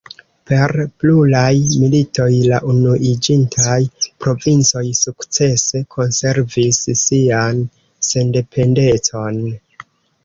Per 0.51 0.71
pluraj 1.01 1.51
militoj, 1.81 2.29
la 2.53 2.61
Unuiĝintaj 2.71 3.75
Provincoj 4.25 4.83
sukcese 5.03 5.83
konservis 5.97 6.83
sian 7.03 7.61
sendependecon. 8.13 9.43